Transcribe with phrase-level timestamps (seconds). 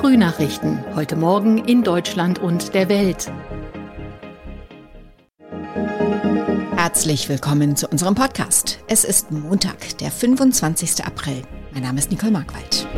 [0.00, 0.82] Frühnachrichten.
[0.96, 3.30] Heute Morgen in Deutschland und der Welt.
[6.74, 8.78] Herzlich willkommen zu unserem Podcast.
[8.86, 11.04] Es ist Montag, der 25.
[11.04, 11.42] April.
[11.72, 12.88] Mein Name ist Nicole Markwald.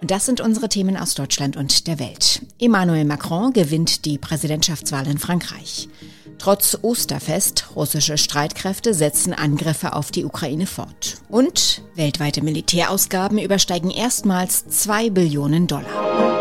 [0.00, 2.42] Und das sind unsere Themen aus Deutschland und der Welt.
[2.58, 5.88] Emmanuel Macron gewinnt die Präsidentschaftswahl in Frankreich.
[6.38, 11.16] Trotz Osterfest, russische Streitkräfte setzen Angriffe auf die Ukraine fort.
[11.28, 16.37] Und weltweite Militärausgaben übersteigen erstmals 2 Billionen Dollar.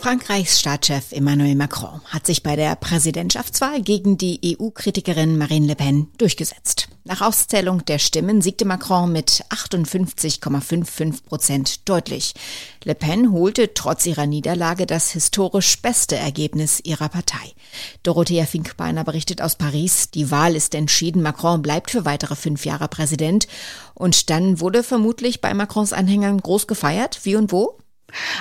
[0.00, 6.08] Frankreichs Staatschef Emmanuel Macron hat sich bei der Präsidentschaftswahl gegen die EU-Kritikerin Marine Le Pen
[6.16, 6.88] durchgesetzt.
[7.04, 12.32] Nach Auszählung der Stimmen siegte Macron mit 58,55 Prozent deutlich.
[12.82, 17.52] Le Pen holte trotz ihrer Niederlage das historisch beste Ergebnis ihrer Partei.
[18.02, 22.88] Dorothea Finkbeiner berichtet aus Paris, die Wahl ist entschieden, Macron bleibt für weitere fünf Jahre
[22.88, 23.48] Präsident.
[23.92, 27.20] Und dann wurde vermutlich bei Macrons Anhängern groß gefeiert.
[27.24, 27.76] Wie und wo?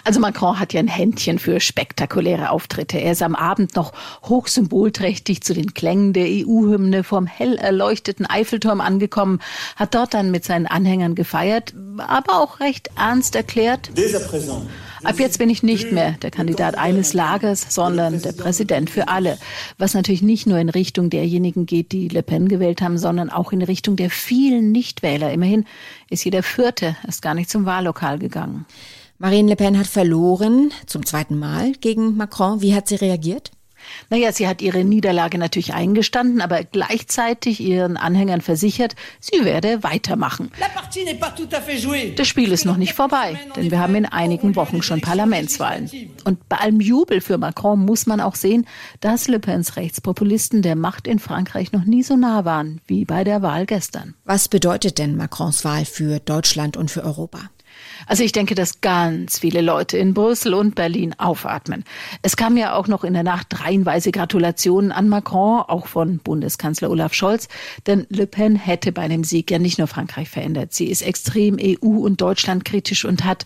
[0.04, 2.98] Also Macron hat ja ein Händchen für spektakuläre Auftritte.
[2.98, 8.82] Er ist am Abend noch hochsymbolträchtig zu den Klängen der EU-Hymne vom hell erleuchteten Eiffelturm
[8.82, 9.40] angekommen,
[9.76, 13.92] hat dort dann mit seinen Anhängern gefeiert, aber auch recht ernst erklärt.
[15.04, 19.38] Ab jetzt bin ich nicht mehr der Kandidat eines Lagers, sondern der Präsident für alle.
[19.78, 23.54] Was natürlich nicht nur in Richtung derjenigen geht, die Le Pen gewählt haben, sondern auch
[23.54, 25.32] in Richtung der vielen Nichtwähler.
[25.32, 25.66] Immerhin
[26.10, 28.66] ist jeder Vierte erst gar nicht zum Wahllokal gegangen.
[29.22, 32.62] Marine Le Pen hat verloren, zum zweiten Mal gegen Macron.
[32.62, 33.52] Wie hat sie reagiert?
[34.10, 40.52] Naja, sie hat ihre Niederlage natürlich eingestanden, aber gleichzeitig ihren Anhängern versichert, sie werde weitermachen.
[42.16, 45.90] Das Spiel ist noch nicht vorbei, denn wir haben in einigen Wochen schon Parlamentswahlen.
[46.24, 48.66] Und bei allem Jubel für Macron muss man auch sehen,
[49.02, 53.26] dass Le Pens Rechtspopulisten der Macht in Frankreich noch nie so nah waren wie bei
[53.26, 54.16] der Wahl gestern.
[54.24, 57.50] Was bedeutet denn Macrons Wahl für Deutschland und für Europa?
[58.10, 61.84] Also ich denke, dass ganz viele Leute in Brüssel und Berlin aufatmen.
[62.24, 66.90] Es kam ja auch noch in der Nacht reihenweise Gratulationen an Macron, auch von Bundeskanzler
[66.90, 67.48] Olaf Scholz,
[67.86, 70.74] denn Le Pen hätte bei einem Sieg ja nicht nur Frankreich verändert.
[70.74, 73.46] Sie ist extrem EU- und Deutschland kritisch und hat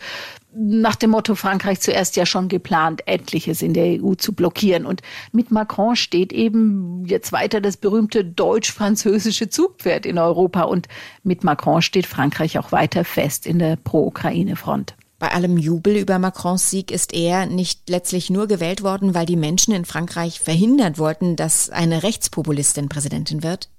[0.55, 4.85] nach dem Motto Frankreich zuerst ja schon geplant, etliches in der EU zu blockieren.
[4.85, 10.63] Und mit Macron steht eben jetzt weiter das berühmte deutsch-französische Zugpferd in Europa.
[10.63, 10.87] Und
[11.23, 14.95] mit Macron steht Frankreich auch weiter fest in der Pro-Ukraine-Front.
[15.23, 19.37] Bei allem Jubel über Macrons Sieg ist er nicht letztlich nur gewählt worden, weil die
[19.37, 23.69] Menschen in Frankreich verhindert wollten, dass eine Rechtspopulistin Präsidentin wird?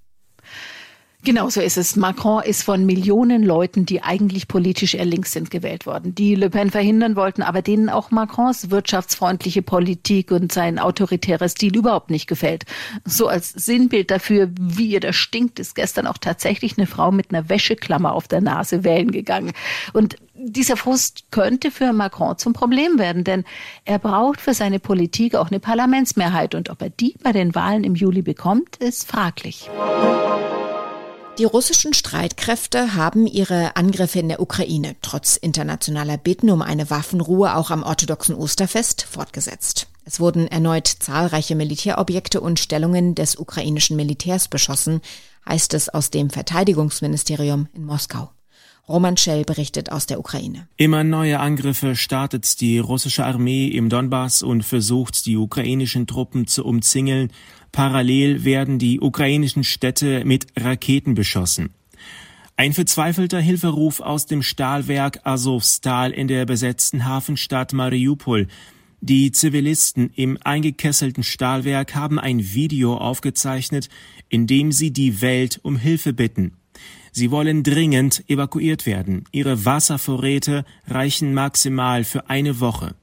[1.24, 1.96] Genau so ist es.
[1.96, 6.50] Macron ist von Millionen Leuten, die eigentlich politisch eher links sind, gewählt worden, die Le
[6.50, 12.26] Pen verhindern wollten, aber denen auch Macrons wirtschaftsfreundliche Politik und sein autoritärer Stil überhaupt nicht
[12.26, 12.66] gefällt.
[13.06, 17.32] So als Sinnbild dafür, wie ihr das stinkt, ist gestern auch tatsächlich eine Frau mit
[17.32, 19.52] einer Wäscheklammer auf der Nase wählen gegangen.
[19.94, 23.44] Und dieser Frust könnte für Macron zum Problem werden, denn
[23.86, 26.54] er braucht für seine Politik auch eine Parlamentsmehrheit.
[26.54, 29.70] Und ob er die bei den Wahlen im Juli bekommt, ist fraglich.
[31.36, 37.56] Die russischen Streitkräfte haben ihre Angriffe in der Ukraine trotz internationaler Bitten um eine Waffenruhe
[37.56, 39.88] auch am orthodoxen Osterfest fortgesetzt.
[40.04, 45.00] Es wurden erneut zahlreiche Militärobjekte und Stellungen des ukrainischen Militärs beschossen,
[45.48, 48.30] heißt es aus dem Verteidigungsministerium in Moskau.
[48.86, 50.68] Roman Schell berichtet aus der Ukraine.
[50.76, 56.64] Immer neue Angriffe startet die russische Armee im Donbass und versucht, die ukrainischen Truppen zu
[56.64, 57.32] umzingeln,
[57.74, 61.70] Parallel werden die ukrainischen Städte mit Raketen beschossen.
[62.56, 68.46] Ein verzweifelter Hilferuf aus dem Stahlwerk Azovstal in der besetzten Hafenstadt Mariupol.
[69.00, 73.88] Die Zivilisten im eingekesselten Stahlwerk haben ein Video aufgezeichnet,
[74.28, 76.52] in dem sie die Welt um Hilfe bitten.
[77.10, 79.24] Sie wollen dringend evakuiert werden.
[79.32, 82.94] Ihre Wasservorräte reichen maximal für eine Woche.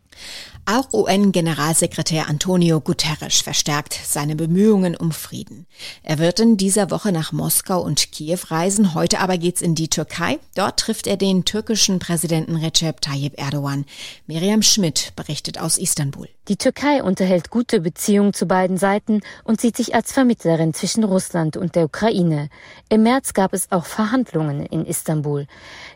[0.66, 5.66] Auch UN-Generalsekretär Antonio Guterres verstärkt seine Bemühungen um Frieden.
[6.04, 8.94] Er wird in dieser Woche nach Moskau und Kiew reisen.
[8.94, 10.40] Heute aber geht's in die Türkei.
[10.56, 13.86] Dort trifft er den türkischen Präsidenten Recep Tayyip Erdogan.
[14.28, 16.30] Miriam Schmidt berichtet aus Istanbul.
[16.48, 21.56] Die Türkei unterhält gute Beziehungen zu beiden Seiten und sieht sich als Vermittlerin zwischen Russland
[21.56, 22.50] und der Ukraine.
[22.90, 25.46] Im März gab es auch Verhandlungen in Istanbul.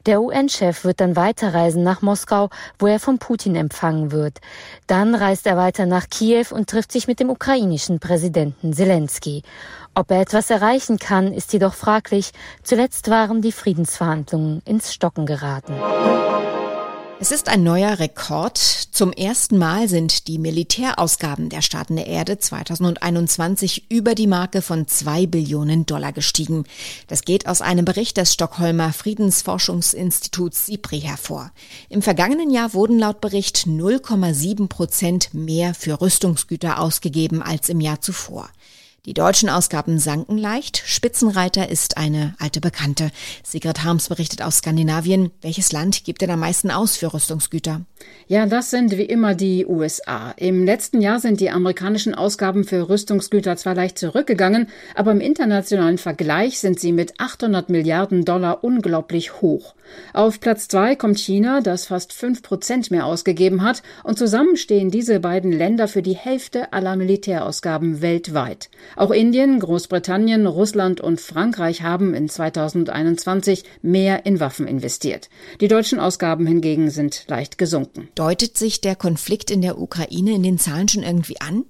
[0.05, 4.39] Der UN-Chef wird dann weiterreisen nach Moskau, wo er von Putin empfangen wird.
[4.85, 9.41] Dann reist er weiter nach Kiew und trifft sich mit dem ukrainischen Präsidenten Zelensky.
[9.95, 12.33] Ob er etwas erreichen kann, ist jedoch fraglich.
[12.61, 15.73] Zuletzt waren die Friedensverhandlungen ins Stocken geraten.
[17.17, 18.57] Es ist ein neuer Rekord.
[18.57, 24.89] Zum ersten Mal sind die Militärausgaben der Staaten der Erde 2021 über die Marke von
[24.89, 26.65] zwei Billionen Dollar gestiegen.
[27.07, 31.51] Das geht aus einem Bericht des Stockholmer Friedensforschungsinstituts SIPRI hervor.
[31.87, 38.01] Im vergangenen Jahr wurden laut Bericht 0,7 Prozent mehr für Rüstungsgüter ausgegeben als im Jahr
[38.01, 38.49] zuvor.
[39.05, 40.81] Die deutschen Ausgaben sanken leicht.
[40.83, 43.11] Spitzenreiter ist eine alte Bekannte.
[43.43, 45.29] Sigrid Harms berichtet aus Skandinavien.
[45.41, 47.81] Welches Land gibt denn am meisten aus für Rüstungsgüter?
[48.27, 50.31] Ja, das sind wie immer die USA.
[50.37, 55.99] Im letzten Jahr sind die amerikanischen Ausgaben für Rüstungsgüter zwar leicht zurückgegangen, aber im internationalen
[55.99, 59.74] Vergleich sind sie mit 800 Milliarden Dollar unglaublich hoch.
[60.13, 64.91] Auf Platz zwei kommt China, das fast fünf Prozent mehr ausgegeben hat, und zusammen stehen
[64.91, 68.69] diese beiden Länder für die Hälfte aller Militärausgaben weltweit.
[68.95, 75.29] Auch Indien, Großbritannien, Russland und Frankreich haben in 2021 mehr in Waffen investiert.
[75.61, 78.09] Die deutschen Ausgaben hingegen sind leicht gesunken.
[78.15, 81.65] Deutet sich der Konflikt in der Ukraine in den Zahlen schon irgendwie an?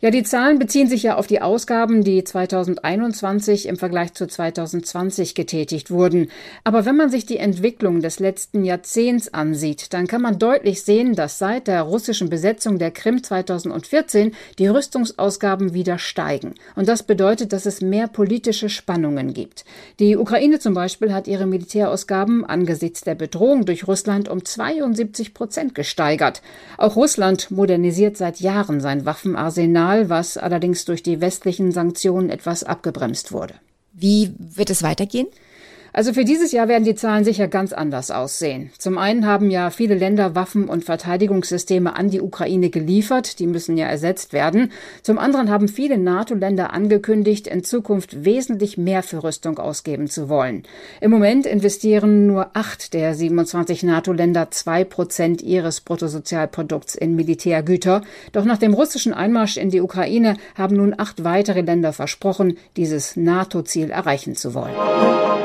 [0.00, 5.34] Ja, die Zahlen beziehen sich ja auf die Ausgaben, die 2021 im Vergleich zu 2020
[5.34, 6.30] getätigt wurden.
[6.62, 11.14] Aber wenn man sich die Entwicklung des letzten Jahrzehnts ansieht, dann kann man deutlich sehen,
[11.14, 16.54] dass seit der russischen Besetzung der Krim 2014 die Rüstungsausgaben wieder steigen.
[16.74, 19.64] Und das bedeutet, dass es mehr politische Spannungen gibt.
[20.00, 25.74] Die Ukraine zum Beispiel hat ihre Militärausgaben angesichts der Bedrohung durch Russland um 72 Prozent
[25.74, 26.42] gesteigert.
[26.78, 32.64] Auch Russland modernisiert seit Jahren sein Waffenarsenal Potenzial, was allerdings durch die westlichen Sanktionen etwas
[32.64, 33.54] abgebremst wurde.
[33.92, 35.28] Wie wird es weitergehen?
[35.96, 38.72] Also für dieses Jahr werden die Zahlen sicher ganz anders aussehen.
[38.78, 43.76] Zum einen haben ja viele Länder Waffen und Verteidigungssysteme an die Ukraine geliefert, die müssen
[43.76, 44.72] ja ersetzt werden.
[45.02, 50.64] Zum anderen haben viele NATO-Länder angekündigt, in Zukunft wesentlich mehr für Rüstung ausgeben zu wollen.
[51.00, 58.02] Im Moment investieren nur acht der 27 NATO-Länder zwei Prozent ihres Bruttosozialprodukts in Militärgüter.
[58.32, 63.14] Doch nach dem russischen Einmarsch in die Ukraine haben nun acht weitere Länder versprochen, dieses
[63.14, 65.43] NATO-Ziel erreichen zu wollen.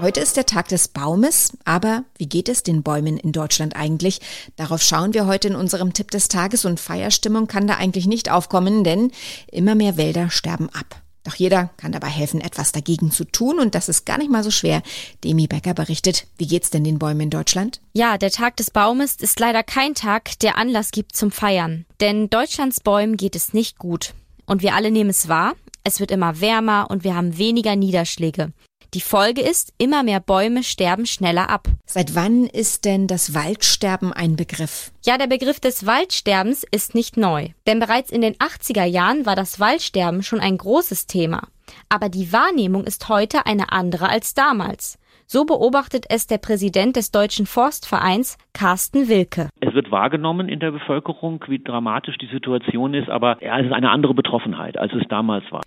[0.00, 4.20] Heute ist der Tag des Baumes, aber wie geht es den Bäumen in Deutschland eigentlich?
[4.56, 8.30] Darauf schauen wir heute in unserem Tipp des Tages und Feierstimmung kann da eigentlich nicht
[8.30, 9.12] aufkommen, denn
[9.50, 11.00] immer mehr Wälder sterben ab.
[11.22, 14.44] Doch jeder kann dabei helfen, etwas dagegen zu tun und das ist gar nicht mal
[14.44, 14.82] so schwer.
[15.22, 17.80] Demi Becker berichtet, wie geht's denn den Bäumen in Deutschland?
[17.94, 21.86] Ja, der Tag des Baumes ist leider kein Tag, der Anlass gibt zum Feiern.
[22.00, 24.12] Denn Deutschlands Bäumen geht es nicht gut.
[24.44, 25.54] Und wir alle nehmen es wahr.
[25.82, 28.52] Es wird immer wärmer und wir haben weniger Niederschläge.
[28.94, 31.66] Die Folge ist, immer mehr Bäume sterben schneller ab.
[31.84, 34.92] Seit wann ist denn das Waldsterben ein Begriff?
[35.04, 37.48] Ja, der Begriff des Waldsterbens ist nicht neu.
[37.66, 41.48] Denn bereits in den 80er Jahren war das Waldsterben schon ein großes Thema.
[41.88, 44.96] Aber die Wahrnehmung ist heute eine andere als damals.
[45.26, 49.48] So beobachtet es der Präsident des Deutschen Forstvereins, Carsten Wilke.
[49.60, 53.90] Es wird wahrgenommen in der Bevölkerung, wie dramatisch die Situation ist, aber es ist eine
[53.90, 55.62] andere Betroffenheit, als es damals war.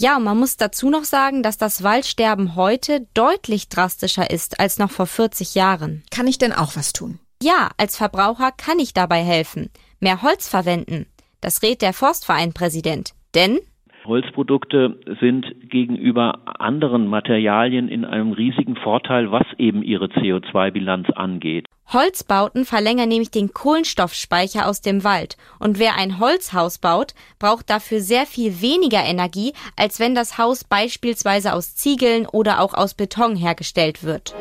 [0.00, 4.78] Ja, und man muss dazu noch sagen, dass das Waldsterben heute deutlich drastischer ist als
[4.78, 6.04] noch vor 40 Jahren.
[6.12, 7.18] Kann ich denn auch was tun?
[7.42, 9.70] Ja, als Verbraucher kann ich dabei helfen.
[9.98, 11.06] Mehr Holz verwenden.
[11.40, 13.10] Das rät der Forstvereinpräsident.
[13.34, 13.58] Denn
[14.04, 21.66] Holzprodukte sind gegenüber anderen Materialien in einem riesigen Vorteil, was eben ihre CO2-Bilanz angeht.
[21.92, 25.36] Holzbauten verlängern nämlich den Kohlenstoffspeicher aus dem Wald.
[25.58, 30.64] Und wer ein Holzhaus baut, braucht dafür sehr viel weniger Energie, als wenn das Haus
[30.64, 34.34] beispielsweise aus Ziegeln oder auch aus Beton hergestellt wird.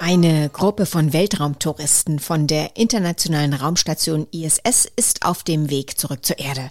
[0.00, 6.38] Eine Gruppe von Weltraumtouristen von der internationalen Raumstation ISS ist auf dem Weg zurück zur
[6.38, 6.70] Erde.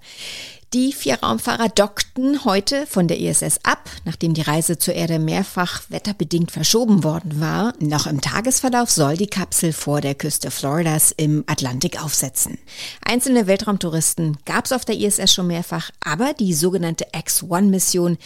[0.73, 5.81] Die vier Raumfahrer dockten heute von der ISS ab, nachdem die Reise zur Erde mehrfach
[5.89, 7.73] wetterbedingt verschoben worden war.
[7.81, 12.57] Noch im Tagesverlauf soll die Kapsel vor der Küste Floridas im Atlantik aufsetzen.
[13.03, 18.17] Einzelne Weltraumtouristen gab es auf der ISS schon mehrfach, aber die sogenannte X-1-Mission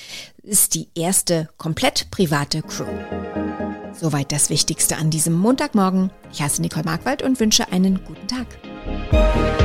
[0.44, 2.86] ist die erste komplett private Crew.
[4.00, 6.12] Soweit das Wichtigste an diesem Montagmorgen.
[6.32, 9.65] Ich heiße Nicole Markwald und wünsche einen guten Tag.